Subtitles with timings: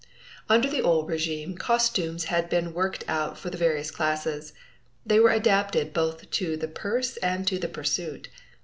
[0.49, 4.51] Under the old régime costumes had been worked out for the various classes.
[5.05, 8.27] They were adapted both to the purse and to the pursuit.